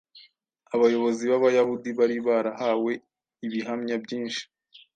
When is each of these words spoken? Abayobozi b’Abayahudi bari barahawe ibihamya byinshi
Abayobozi 0.75 1.23
b’Abayahudi 1.31 1.89
bari 1.99 2.17
barahawe 2.27 2.91
ibihamya 3.45 3.95
byinshi 4.03 4.43